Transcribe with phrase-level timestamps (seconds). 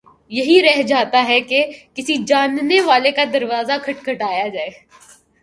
[0.31, 1.63] یہی رہ جاتا ہے کہ
[1.95, 4.69] کسی جاننے والے کا دروازہ کھٹکھٹایا جائے۔